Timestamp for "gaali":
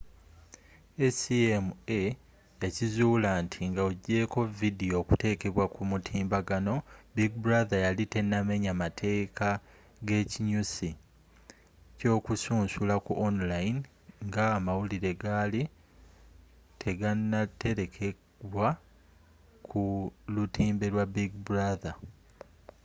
15.21-15.61